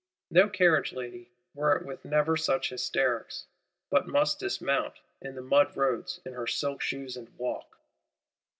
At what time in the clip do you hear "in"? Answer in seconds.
5.21-5.35, 6.25-6.33